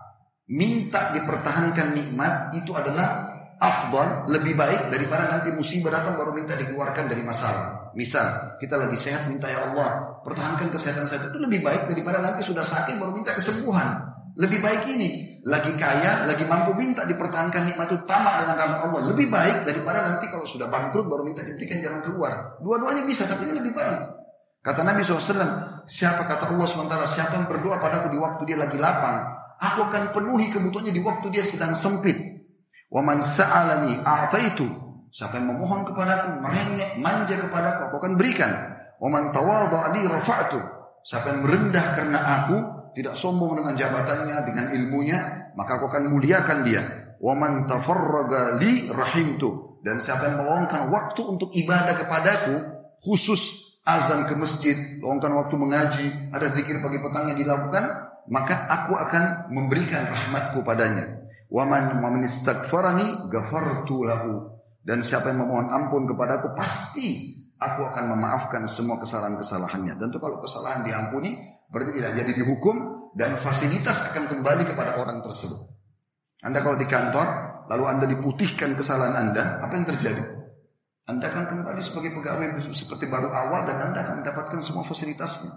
[0.49, 3.28] minta dipertahankan nikmat itu adalah
[3.59, 7.91] afdal, lebih baik daripada nanti musibah datang baru minta dikeluarkan dari masalah.
[7.91, 12.47] Misal, kita lagi sehat minta ya Allah, pertahankan kesehatan saya itu lebih baik daripada nanti
[12.47, 14.07] sudah sakit baru minta kesembuhan.
[14.39, 19.01] Lebih baik ini, lagi kaya, lagi mampu minta dipertahankan nikmat itu tamak dengan rahmat Allah.
[19.11, 22.55] Lebih baik daripada nanti kalau sudah bangkrut baru minta diberikan jalan keluar.
[22.63, 23.99] Dua-duanya bisa, tapi ini lebih baik.
[24.63, 28.75] Kata Nabi SAW, siapa kata Allah SWT, siapa yang berdoa padaku di waktu dia lagi
[28.75, 29.23] lapang,
[29.59, 32.15] aku akan penuhi kebutuhannya di waktu dia sedang sempit.
[32.89, 34.65] Wa man sa'alani a'taitu.
[35.09, 38.51] Siapa yang memohon kepadaku, merengek, manja kepadaku, aku akan berikan.
[38.97, 40.59] Wa man tawadha'a rafa'tu.
[41.05, 42.57] Siapa yang merendah karena aku,
[42.97, 46.81] tidak sombong dengan jabatannya, dengan ilmunya, maka aku akan muliakan dia.
[47.21, 49.81] Wa man tafarraga li rahimtu.
[49.85, 52.55] Dan siapa yang meluangkan waktu untuk ibadah kepadaku,
[52.99, 57.83] khusus azan ke masjid, luangkan waktu mengaji, ada zikir pagi petang yang dilakukan,
[58.29, 61.18] maka aku akan memberikan rahmatku padanya.
[61.49, 64.53] Waman man istaghfarani ghafartu lahu.
[64.85, 69.97] Dan siapa yang memohon ampun kepadaku pasti aku akan memaafkan semua kesalahan-kesalahannya.
[69.97, 71.35] Tentu kalau kesalahan diampuni
[71.69, 72.75] berarti tidak jadi dihukum
[73.17, 75.57] dan fasilitas akan kembali kepada orang tersebut.
[76.45, 77.27] Anda kalau di kantor
[77.67, 80.23] lalu Anda diputihkan kesalahan Anda, apa yang terjadi?
[81.09, 85.49] Anda akan kembali sebagai pegawai seperti baru awal dan Anda akan mendapatkan semua fasilitasnya.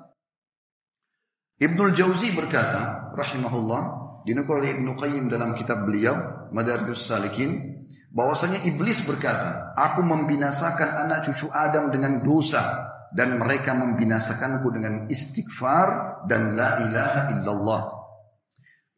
[1.61, 7.83] Ibnul Jauzi berkata, rahimahullah, dinukul oleh Ibnu Qayyim dalam kitab beliau Madarijus Salikin
[8.13, 16.21] bahwasanya iblis berkata, "Aku membinasakan anak cucu Adam dengan dosa dan mereka membinasakanku dengan istighfar
[16.29, 17.83] dan la ilaha illallah."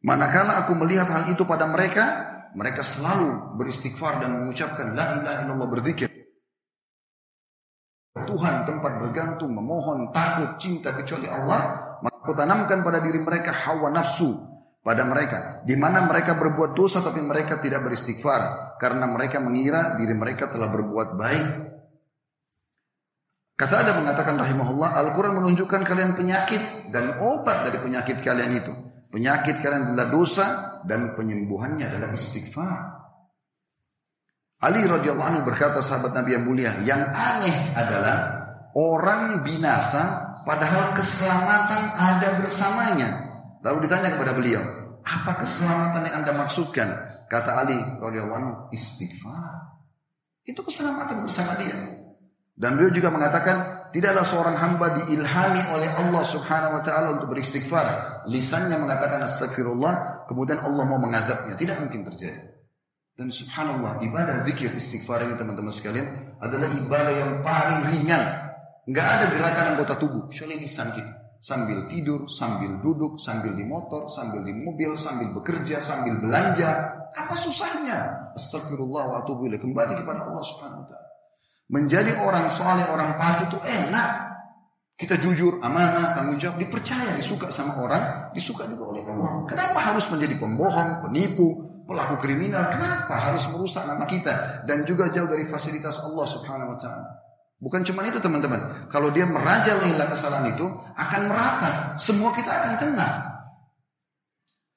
[0.05, 2.05] Manakala aku melihat hal itu pada mereka,
[2.53, 6.07] mereka selalu beristighfar dan mengucapkan la ilaha illallah berzikir.
[8.15, 13.91] Tuhan tempat bergantung, memohon, takut, cinta kecuali Allah, maka aku tanamkan pada diri mereka hawa
[13.91, 14.54] nafsu
[14.85, 20.13] pada mereka, di mana mereka berbuat dosa tapi mereka tidak beristighfar karena mereka mengira diri
[20.13, 21.47] mereka telah berbuat baik.
[23.57, 28.73] Kata ada mengatakan rahimahullah, Al-Quran menunjukkan kalian penyakit dan obat dari penyakit kalian itu.
[29.09, 30.47] Penyakit kalian adalah dosa
[30.85, 32.79] dan penyembuhannya adalah istighfar.
[34.61, 38.17] Ali radhiyallahu anhu berkata sahabat Nabi yang mulia, yang aneh adalah
[38.77, 43.24] orang binasa padahal keselamatan ada bersamanya.
[43.65, 44.61] Lalu ditanya kepada beliau,
[45.01, 46.87] apa keselamatan yang Anda maksudkan?
[47.25, 49.81] Kata Ali radhiyallahu istighfar.
[50.45, 51.73] Itu keselamatan bersama dia.
[52.53, 58.21] Dan beliau juga mengatakan, tidaklah seorang hamba diilhami oleh Allah Subhanahu wa taala untuk beristighfar.
[58.29, 61.57] Lisannya mengatakan astagfirullah, kemudian Allah mau mengazabnya.
[61.57, 62.53] Tidak mungkin terjadi.
[63.15, 68.23] Dan subhanallah, ibadah zikir istighfar ini teman-teman sekalian adalah ibadah yang paling ringan.
[68.85, 71.14] Enggak ada gerakan anggota tubuh, kecuali lisan kita.
[71.45, 76.73] Sambil tidur, sambil duduk, sambil di motor, sambil di mobil, sambil bekerja, sambil belanja.
[77.13, 78.33] Apa susahnya?
[78.33, 81.09] Astagfirullah wa atubu Kembali kepada Allah subhanahu wa ta'ala.
[81.69, 84.09] Menjadi orang soleh, orang patuh itu enak.
[84.97, 89.45] Kita jujur, amanah, tanggung jawab, dipercaya, disuka sama orang, disuka juga oleh Allah.
[89.45, 95.29] Kenapa harus menjadi pembohong, penipu, pelaku kriminal, kenapa harus merusak nama kita dan juga jauh
[95.29, 97.24] dari fasilitas Allah Subhanahu wa taala?
[97.55, 98.91] Bukan cuma itu teman-teman.
[98.91, 103.09] Kalau dia merajalela kesalahan itu akan merata, semua kita akan kena.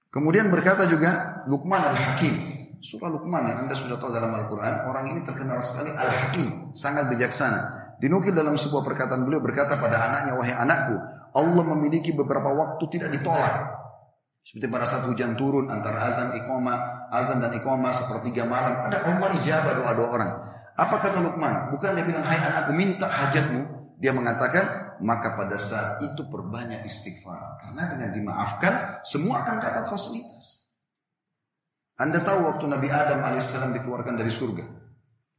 [0.08, 2.34] Kemudian berkata juga Luqman Al-Hakim.
[2.78, 4.88] Surah Luqman yang Anda sudah tahu dalam Al-Quran.
[4.88, 6.72] Orang ini terkenal sekali Al-Hakim.
[6.72, 7.94] Sangat bijaksana.
[7.98, 10.96] Dinukil dalam sebuah perkataan beliau berkata pada anaknya, Wahai anakku,
[11.34, 13.74] Allah memiliki beberapa waktu tidak ditolak.
[14.46, 18.80] Seperti pada saat hujan turun antara azan ikoma, azan dan ikoma sepertiga malam.
[18.80, 20.30] Ada Allah ijabah doa-doa orang.
[20.78, 21.74] Apa kata Luqman?
[21.74, 23.66] Bukan dia bilang, hai anakku minta hajatmu.
[23.98, 27.58] Dia mengatakan, maka pada saat itu perbanyak istighfar.
[27.58, 30.70] Karena dengan dimaafkan, semua akan dapat fasilitas.
[31.98, 34.64] Anda tahu waktu Nabi Adam alaihissalam dikeluarkan dari surga.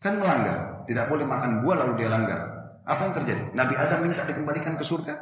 [0.04, 0.84] Kan melanggar.
[0.84, 2.40] Tidak boleh makan buah lalu dia langgar.
[2.84, 3.44] Apa yang terjadi?
[3.56, 5.16] Nabi Adam minta dikembalikan ke surga.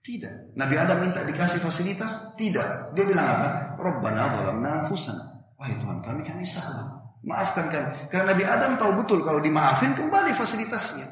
[0.00, 0.56] Tidak.
[0.56, 2.32] Nabi Adam minta dikasih fasilitas?
[2.40, 2.96] Tidak.
[2.96, 3.48] Dia bilang apa?
[3.76, 5.44] Rabbana dhalamna anfusana.
[5.60, 6.99] Wahai Tuhan kami, kami salah.
[7.20, 7.88] Maafkan kami.
[8.08, 11.06] Karena Nabi Adam tahu betul kalau dimaafin kembali fasilitasnya.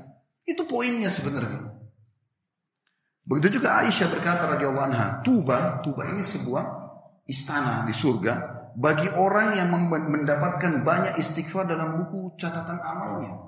[0.49, 1.69] Itu poinnya sebenarnya.
[3.29, 6.65] Begitu juga Aisyah berkata radhiyallahu anha, Tuba, Tuba ini sebuah
[7.29, 13.48] istana di surga bagi orang yang mendapatkan banyak istighfar dalam buku catatan amalnya.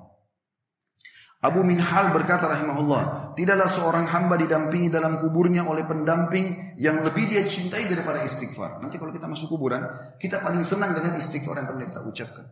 [1.40, 7.48] Abu Minhal berkata rahimahullah, tidaklah seorang hamba didampingi dalam kuburnya oleh pendamping yang lebih dia
[7.48, 8.76] cintai daripada istighfar.
[8.84, 9.80] Nanti kalau kita masuk kuburan,
[10.20, 12.44] kita paling senang dengan istighfar yang pernah kita ucapkan.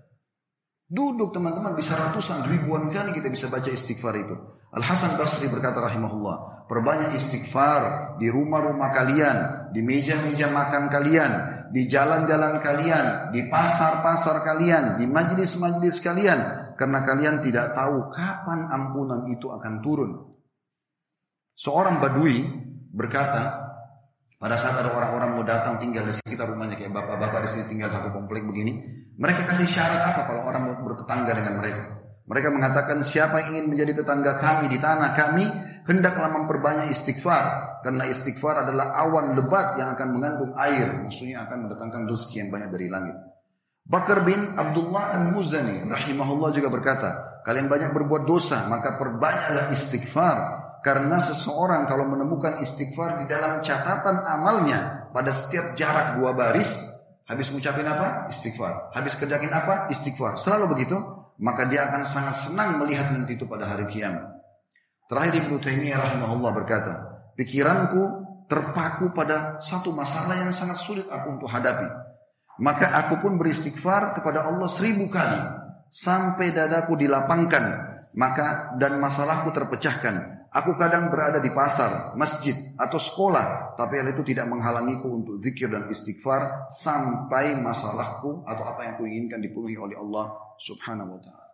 [0.88, 4.32] Duduk teman-teman bisa ratusan ribuan kali kita bisa baca istighfar itu.
[4.72, 9.36] Al Hasan Basri berkata rahimahullah, perbanyak istighfar di rumah-rumah kalian,
[9.76, 11.32] di meja-meja makan kalian,
[11.76, 16.40] di jalan-jalan kalian, di pasar-pasar kalian, di majlis-majlis kalian,
[16.78, 20.10] karena kalian tidak tahu kapan ampunan itu akan turun.
[21.58, 22.46] Seorang badui
[22.94, 23.66] berkata,
[24.38, 27.90] pada saat ada orang-orang mau datang tinggal di sekitar rumahnya kayak bapak-bapak di sini tinggal
[27.90, 28.78] satu komplek begini,
[29.18, 31.82] mereka kasih syarat apa kalau orang mau bertetangga dengan mereka?
[32.30, 35.50] Mereka mengatakan siapa yang ingin menjadi tetangga kami di tanah kami
[35.90, 42.06] hendaklah memperbanyak istighfar karena istighfar adalah awan lebat yang akan mengandung air, maksudnya akan mendatangkan
[42.06, 43.16] rezeki yang banyak dari langit.
[43.88, 50.60] Bakar bin Abdullah Al-Muzani rahimahullah juga berkata, kalian banyak berbuat dosa, maka perbanyaklah istighfar.
[50.84, 56.68] Karena seseorang kalau menemukan istighfar di dalam catatan amalnya pada setiap jarak dua baris,
[57.24, 58.28] habis mengucapin apa?
[58.28, 58.92] Istighfar.
[58.92, 59.88] Habis kerjain apa?
[59.88, 60.36] Istighfar.
[60.36, 60.96] Selalu begitu,
[61.40, 64.36] maka dia akan sangat senang melihat nanti itu pada hari kiamat.
[65.08, 66.92] Terakhir Ibnu Taimiyah rahimahullah berkata,
[67.40, 72.07] pikiranku terpaku pada satu masalah yang sangat sulit aku untuk hadapi
[72.58, 75.38] maka aku pun beristighfar kepada Allah seribu kali.
[75.88, 77.64] Sampai dadaku dilapangkan.
[78.18, 80.38] Maka dan masalahku terpecahkan.
[80.48, 83.78] Aku kadang berada di pasar, masjid, atau sekolah.
[83.78, 86.66] Tapi hal itu tidak menghalangiku untuk zikir dan istighfar.
[86.72, 91.46] Sampai masalahku atau apa yang kuinginkan dipenuhi oleh Allah subhanahu wa ta'ala.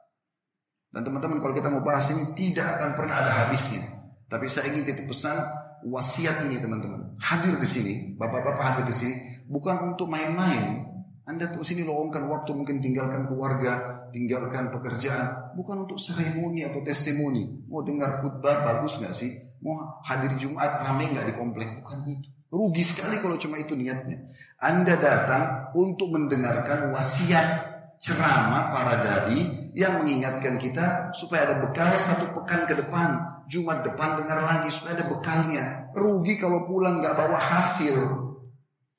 [0.95, 3.83] Dan teman-teman kalau kita mau bahas ini tidak akan pernah ada habisnya.
[4.31, 5.37] Tapi saya ingin titip pesan
[5.85, 7.19] wasiat ini teman-teman.
[7.19, 9.15] Hadir di sini, bapak-bapak hadir di sini
[9.49, 10.94] bukan untuk main-main.
[11.25, 17.65] Anda tuh sini luangkan waktu mungkin tinggalkan keluarga, tinggalkan pekerjaan, bukan untuk seremoni atau testimoni.
[17.65, 19.33] Mau dengar khutbah bagus nggak sih?
[19.65, 21.81] Mau hadir Jumat rame nggak di komplek?
[21.81, 22.29] Bukan itu.
[22.53, 24.21] Rugi sekali kalau cuma itu niatnya.
[24.61, 27.73] Anda datang untuk mendengarkan wasiat
[28.05, 33.41] ceramah para dai yang mengingatkan kita supaya ada bekal satu pekan ke depan.
[33.49, 35.65] Jumat depan dengar lagi supaya ada bekalnya.
[35.97, 38.24] Rugi kalau pulang nggak bawa hasil.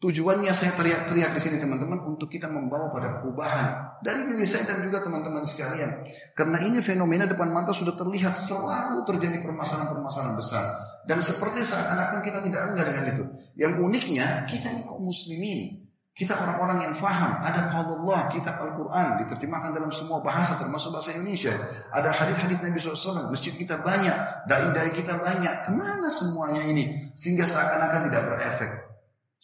[0.05, 4.85] Tujuannya saya teriak-teriak di sini teman-teman untuk kita membawa pada perubahan dari diri saya dan
[4.85, 6.05] juga teman-teman sekalian.
[6.37, 10.77] Karena ini fenomena depan mata sudah terlihat selalu terjadi permasalahan-permasalahan besar
[11.09, 13.23] dan seperti seakan-akan kita tidak enggak dengan itu.
[13.57, 15.89] Yang uniknya kita ini kaum muslimin.
[16.13, 21.51] Kita orang-orang yang faham, ada qaulullah, kitab Al-Quran, diterjemahkan dalam semua bahasa, termasuk bahasa Indonesia.
[21.91, 24.15] Ada hadis-hadis Nabi SAW, masjid kita banyak,
[24.47, 25.67] dai-dai kita banyak.
[25.67, 27.11] Ke mana semuanya ini?
[27.19, 28.84] Sehingga seakan-akan tidak berefek.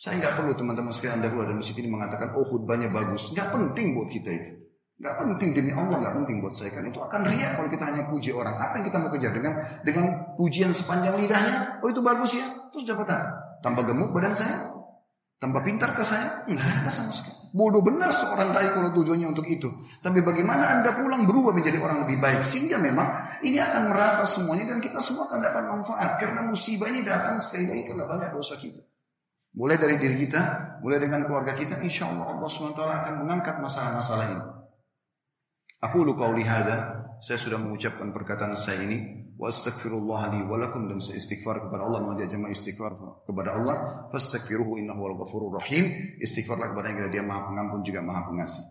[0.02, 3.30] Saya nggak perlu teman-teman sekalian dahulu ada masjid ini mengatakan oh khutbahnya bagus.
[3.38, 4.52] Nggak penting buat kita itu.
[4.98, 8.10] Nggak penting demi Allah nggak penting buat saya kan itu akan ria kalau kita hanya
[8.10, 8.58] puji orang.
[8.58, 9.54] Apa yang kita mau kejar dengan
[9.86, 11.86] dengan pujian sepanjang lidahnya?
[11.86, 12.50] Oh itu bagus ya.
[12.74, 13.62] Terus dapat apa?
[13.62, 14.74] Tambah gemuk badan saya?
[15.38, 16.50] Tambah pintar ke saya?
[16.50, 17.38] Enggak sama sekali.
[17.54, 19.70] Bodoh benar seorang dai kalau tujuannya untuk itu.
[20.02, 22.42] Tapi bagaimana anda pulang berubah menjadi orang lebih baik.
[22.42, 26.18] Sehingga memang ini akan merata semuanya dan kita semua akan dapat manfaat.
[26.18, 28.91] Karena musibah ini datang sekali lagi karena banyak dosa kita.
[29.52, 30.42] Mulai dari diri kita,
[30.80, 34.46] mulai dengan keluarga kita, insya Allah Allah SWT akan mengangkat masalah-masalah ini.
[35.82, 40.88] Aku lu qauli hadha, saya sudah mengucapkan perkataan saya ini, wa astaghfirullah li wa lakum
[40.88, 42.92] dan saya istighfar kepada Allah, mengajak jemaah istighfar
[43.28, 43.76] kepada Allah,
[44.14, 45.90] fastaghfiruhu innahu wal ghafurur rahim,
[46.22, 48.66] istighfarlah kepada yang dia Maha Pengampun juga Maha Pengasih.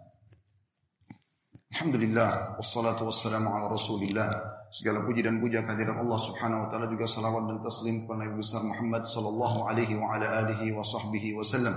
[1.71, 4.60] Alhamdulillah, wassalatu wassalamu ala Rasulillah.
[4.70, 8.35] Segala puji dan puja kehadirat Allah Subhanahu wa taala juga salawat dan taslim kepada Nabi
[8.38, 11.74] besar Muhammad sallallahu alaihi wa ala alihi wa sahbihi wasallam.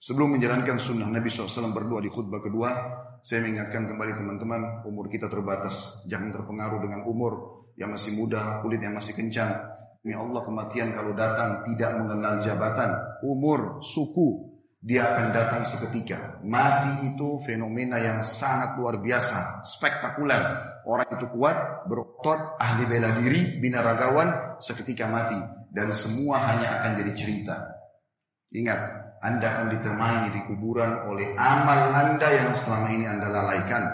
[0.00, 2.72] Sebelum menjalankan sunnah Nabi SAW berdoa di khutbah kedua,
[3.20, 6.00] saya mengingatkan kembali teman-teman, umur kita terbatas.
[6.08, 7.32] Jangan terpengaruh dengan umur
[7.76, 9.60] yang masih muda, kulit yang masih kencang.
[10.00, 14.49] Demi Allah kematian kalau datang tidak mengenal jabatan, umur, suku,
[14.80, 16.40] dia akan datang seketika.
[16.40, 20.40] Mati itu fenomena yang sangat luar biasa, spektakuler.
[20.88, 25.36] Orang itu kuat, berotot, ahli bela diri, binaragawan, seketika mati.
[25.68, 27.56] Dan semua hanya akan jadi cerita.
[28.56, 28.80] Ingat,
[29.20, 33.84] Anda akan ditemani di kuburan oleh amal Anda yang selama ini Anda lalaikan.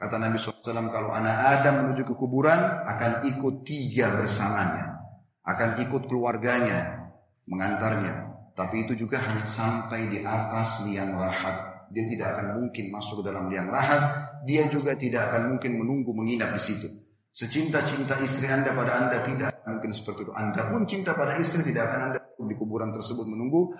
[0.00, 2.56] Kata Nabi SAW, kalau anak Adam menuju ke kuburan,
[2.88, 5.04] akan ikut tiga bersamanya.
[5.44, 7.12] Akan ikut keluarganya,
[7.44, 8.29] mengantarnya.
[8.60, 11.88] Tapi itu juga hanya sampai di atas liang lahat.
[11.88, 14.00] Dia tidak akan mungkin masuk ke dalam liang lahat.
[14.44, 16.84] Dia juga tidak akan mungkin menunggu menginap di situ.
[17.32, 20.32] Secinta-cinta istri Anda pada Anda tidak mungkin seperti itu.
[20.36, 23.72] Anda pun cinta pada istri tidak akan Anda di kuburan tersebut menunggu.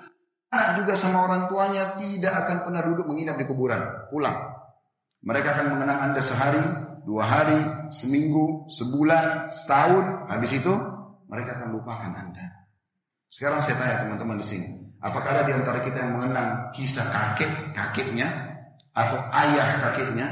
[0.49, 4.09] Anak juga sama orang tuanya tidak akan pernah duduk menginap di kuburan.
[4.09, 4.39] Pulang.
[5.21, 6.65] Mereka akan mengenang Anda sehari,
[7.05, 7.61] dua hari,
[7.93, 10.33] seminggu, sebulan, setahun.
[10.33, 10.73] Habis itu
[11.29, 12.60] mereka akan lupakan Anda.
[13.31, 17.51] Sekarang saya tanya teman-teman di sini, apakah ada di antara kita yang mengenang kisah kakek
[17.71, 18.27] kakeknya
[18.91, 20.29] atau ayah kakeknya?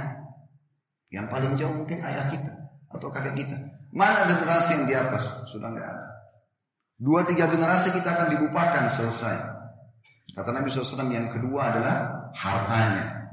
[1.09, 2.53] Yang paling jauh mungkin ayah kita
[2.91, 3.57] atau kakek kita.
[3.95, 5.25] Mana generasi yang di atas?
[5.49, 6.07] Sudah nggak ada.
[6.99, 9.37] Dua tiga generasi kita akan dibupakan selesai.
[10.35, 13.31] Kata Nabi SAW yang kedua adalah hartanya.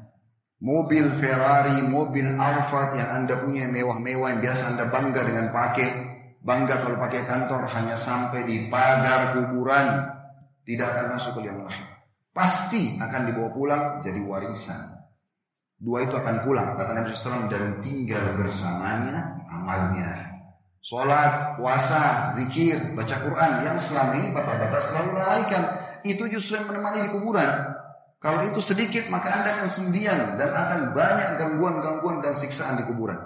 [0.62, 6.15] Mobil Ferrari, mobil Alphard yang anda punya mewah-mewah yang biasa anda bangga dengan pakai
[6.46, 10.14] Bangga kalau pakai kantor hanya sampai di pagar kuburan.
[10.62, 12.06] Tidak akan masuk ke liang lahat.
[12.30, 14.94] Pasti akan dibawa pulang jadi warisan.
[15.82, 16.78] Dua itu akan pulang.
[16.78, 20.38] Kata Nabi SAW dan tinggal bersamanya amalnya.
[20.86, 25.64] Sholat, puasa, zikir, baca Quran yang selama ini bapak-bapak selalu lalaikan.
[26.06, 27.50] Itu justru yang menemani di kuburan.
[28.22, 33.18] Kalau itu sedikit maka anda akan sendirian dan akan banyak gangguan-gangguan dan siksaan di kuburan.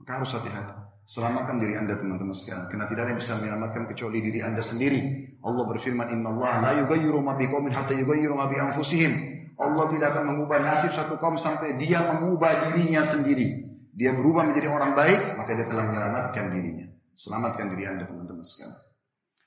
[0.00, 0.85] Maka harus hati-hati.
[1.06, 2.66] Selamatkan diri anda teman-teman sekalian.
[2.66, 5.00] Karena tidak ada yang bisa menyelamatkan kecuali diri anda sendiri.
[5.46, 9.14] Allah berfirman, Inna Allah la yugayyiru ma biqaumin hatta yugayyiru ma bi anfusihim.
[9.56, 13.70] Allah tidak akan mengubah nasib satu kaum sampai dia mengubah dirinya sendiri.
[13.94, 16.90] Dia berubah menjadi orang baik, maka dia telah menyelamatkan dirinya.
[17.14, 18.76] Selamatkan diri anda teman-teman sekalian.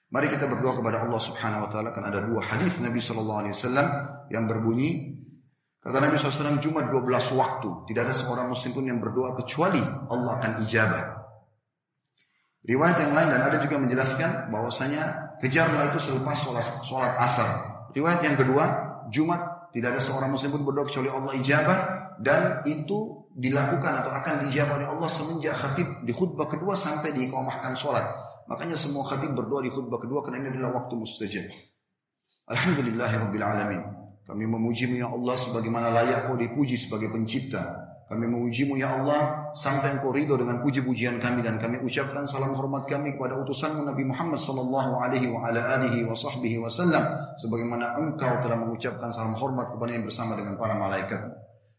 [0.10, 3.54] Mari kita berdoa kepada Allah Subhanahu wa taala kan ada dua hadis Nabi sallallahu alaihi
[3.54, 3.88] wasallam
[4.34, 5.22] yang berbunyi
[5.86, 10.32] kata Nabi SAW Jumat 12 waktu tidak ada seorang muslim pun yang berdoa kecuali Allah
[10.42, 11.19] akan ijabah.
[12.60, 17.50] Riwayat yang lain dan ada juga menjelaskan bahwasanya kejarlah itu selepas sholat, sholat asar.
[17.96, 18.64] Riwayat yang kedua,
[19.10, 21.80] Jumat tidak ada seorang muslim pun berdoa kecuali Allah ijabah
[22.20, 27.74] dan itu dilakukan atau akan dijawab oleh Allah semenjak khatib di khutbah kedua sampai diiqamahkan
[27.80, 28.04] sholat.
[28.52, 31.48] Makanya semua khatib berdoa di khutbah kedua karena ini adalah waktu mustajab.
[32.50, 33.82] Alhamdulillahirabbil alamin.
[34.26, 37.89] Kami memujimu ya Allah sebagaimana layak kau dipuji sebagai pencipta.
[38.10, 42.90] Kami memujimu ya Allah sampai engkau ridho dengan puji-pujian kami dan kami ucapkan salam hormat
[42.90, 47.06] kami kepada utusanmu Nabi Muhammad sallallahu alaihi wa ala alihi wa sahbihi wasallam
[47.38, 51.22] sebagaimana engkau telah mengucapkan salam hormat kepada yang bersama dengan para malaikat.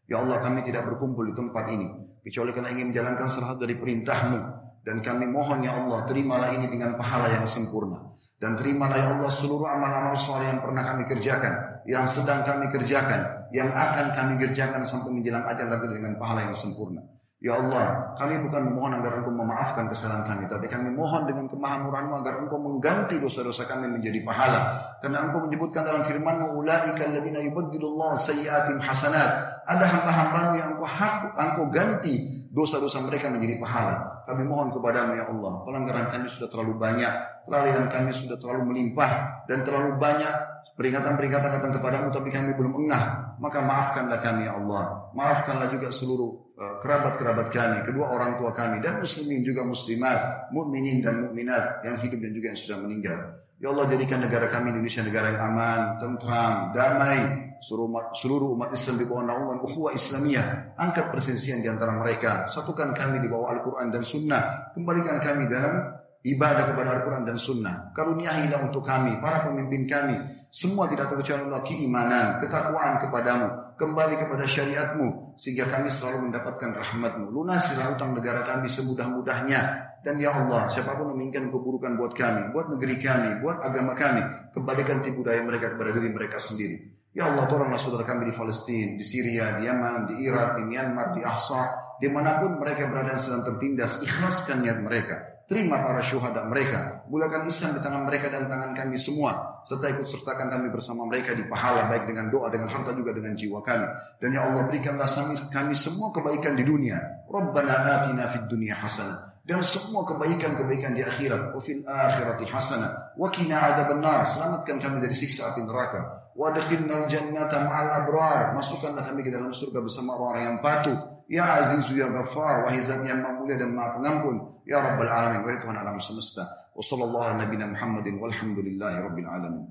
[0.07, 1.91] Ya Allah kami tidak berkumpul di tempat ini
[2.23, 4.39] kecuali karena ingin menjalankan salah dari perintahmu
[4.87, 8.07] dan kami mohon ya Allah terimalah ini dengan pahala yang sempurna.
[8.39, 13.40] Dan terimalah ya Allah seluruh amal-amal soleh yang pernah kami kerjakan, yang sedang kami kerjakan,
[13.51, 17.03] yang akan kami kerjakan sampai menjelang ajal nanti dengan pahala yang sempurna.
[17.41, 22.21] Ya Allah, kami bukan memohon agar Engkau memaafkan kesalahan kami, tapi kami mohon dengan kemahamurahanmu
[22.21, 24.93] agar Engkau mengganti dosa-dosa kami menjadi pahala.
[25.01, 31.33] Karena Engkau menyebutkan dalam firman-Mu, "Ulaika alladziina yubaddilullahu sayyi'atihim hasanat." Ada hamba-hambamu yang Engkau hak,
[31.33, 34.21] Engkau ganti dosa-dosa mereka menjadi pahala.
[34.29, 37.13] Kami mohon kepadamu ya Allah, pelanggaran kami sudah terlalu banyak,
[37.49, 43.37] kelalaian kami sudah terlalu melimpah dan terlalu banyak peringatan-peringatan datang kepadamu tapi kami belum engah.
[43.37, 45.13] Maka maafkanlah kami ya Allah.
[45.13, 51.05] Maafkanlah juga seluruh eh, kerabat-kerabat kami, kedua orang tua kami dan muslimin juga muslimat, mukminin
[51.05, 53.19] dan mukminat yang hidup dan juga yang sudah meninggal.
[53.61, 58.73] Ya Allah jadikan negara kami Indonesia negara yang aman, tentram, damai, seluruh umat, seluruh umat
[58.73, 60.73] Islam di bawah naungan ukhuwah Islamiyah.
[60.81, 62.49] Angkat persensian di antara mereka.
[62.49, 64.73] Satukan kami di bawah Al-Quran dan Sunnah.
[64.73, 67.93] Kembalikan kami dalam ibadah kepada Al-Quran dan Sunnah.
[67.93, 70.15] Karuniahilah untuk kami, para pemimpin kami,
[70.51, 73.47] semua tidak terkecuali Allah keimanan, ketakwaan kepadamu,
[73.79, 77.31] kembali kepada syariatmu, sehingga kami selalu mendapatkan rahmatmu.
[77.31, 79.89] Lunasilah utang negara kami semudah-mudahnya.
[80.01, 84.49] Dan ya Allah, siapa pun menginginkan keburukan buat kami, buat negeri kami, buat agama kami,
[84.49, 86.89] kembalikan tipu daya mereka kepada diri mereka sendiri.
[87.13, 91.13] Ya Allah, tolonglah saudara kami di Palestina, di Syria, di Yaman, di Irak, di Myanmar,
[91.13, 95.30] di Ahsa, di mana pun mereka berada yang sedang tertindas, ikhlaskan niat mereka.
[95.51, 97.03] Terima para syuhada mereka.
[97.11, 99.59] Mulakan Islam di tangan mereka dan tangan kami semua.
[99.67, 101.91] Serta ikut sertakan kami bersama mereka di pahala.
[101.91, 103.83] Baik dengan doa, dengan harta juga dengan jiwa kami.
[104.23, 105.11] Dan ya Allah berikanlah
[105.51, 107.27] kami semua kebaikan di dunia.
[107.27, 109.43] Rabbana atina fid dunia hasanah.
[109.43, 111.51] Dan semua kebaikan-kebaikan di akhirat.
[111.51, 113.19] Wa fil akhirati hasanah.
[113.19, 114.23] Wa kina benar.
[114.31, 116.31] Selamatkan kami dari siksa api neraka.
[116.31, 118.55] Wa dakhilna jannata ma'al abrar.
[118.55, 120.95] Masukkanlah kami ke dalam surga bersama orang-orang yang patuh.
[121.31, 126.43] يا عزيز يا غفار وهي زمي المعبودة دم نقول يا رب العالمين وهي على مسمستا
[126.75, 129.67] وصلى الله على نبينا محمد والحمد لله رب العالمين.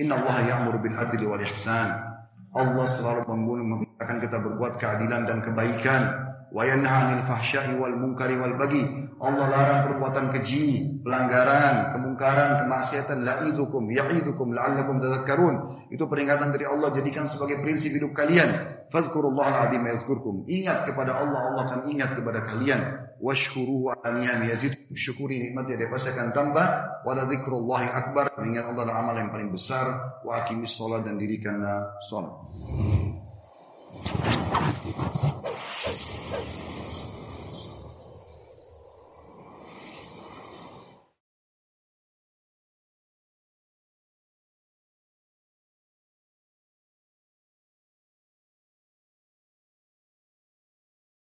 [0.00, 1.88] إن الله يأمر بالعدل والإحسان.
[2.54, 6.02] الله selalu membunuh membiarkan kita berbuat keadilan dan kebaikan
[6.54, 13.24] wa yanha anil fahsya'i wal munkari wal bagi Allah larang perbuatan keji, pelanggaran, kemungkaran, kemaksiatan.
[13.24, 15.88] La'idukum, ya'idukum, la'allakum tadhakkarun.
[15.88, 18.52] Itu peringatan dari Allah jadikan sebagai prinsip hidup kalian.
[18.92, 20.44] Fadhkurullah al-azim yadhkurkum.
[20.46, 22.80] Ingat kepada Allah, Allah akan ingat kepada kalian.
[23.18, 24.76] Washkuruhu ala niyami yazid.
[24.92, 26.66] Syukuri nikmatnya dia pasti akan tambah.
[27.02, 28.36] Wa dzikrullahi akbar.
[28.38, 30.20] Mengingat Allah adalah amal yang paling besar.
[30.22, 32.34] Wa aqimis sholat dan dirikanlah sholat.